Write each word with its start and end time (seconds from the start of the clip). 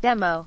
Demo. 0.00 0.46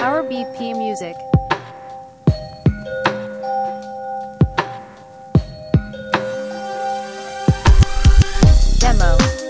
Our 0.00 0.22
BP 0.24 0.76
Music. 0.76 1.16
Demo. 8.80 9.41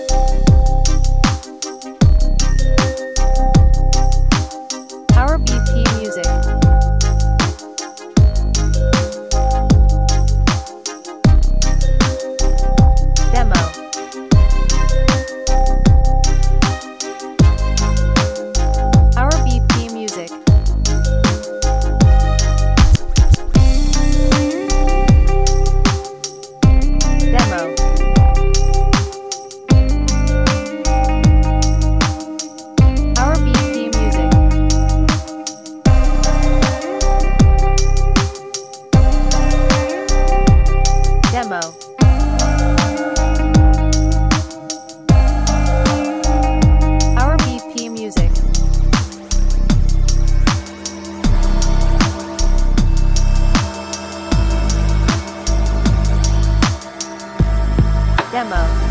Demo. 58.33 58.82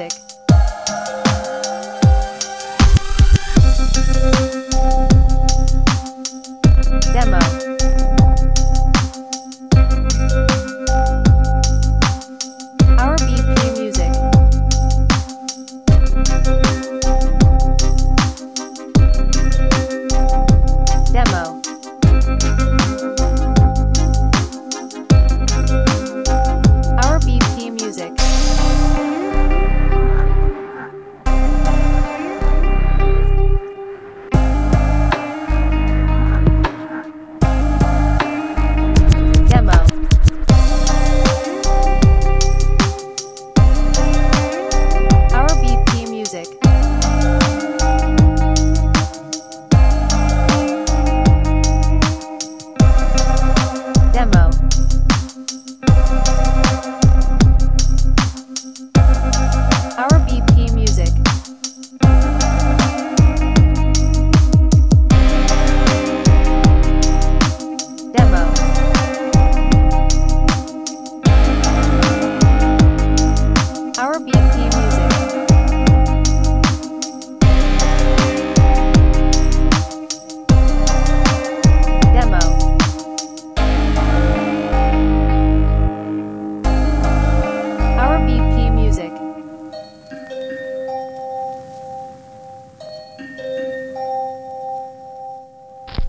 Music. 0.00 0.29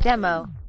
Demo. 0.02 0.61